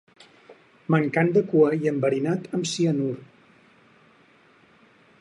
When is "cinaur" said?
2.73-3.23